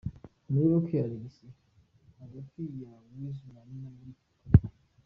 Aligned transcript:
Muyoboke 0.49 0.95
Alexis 1.05 1.57
hagati 2.19 2.61
ya 2.81 2.91
Weasel 3.15 3.51
na 3.53 3.61
Nina 3.67 3.89
kuri 3.97 4.11
Hotel. 4.17 4.71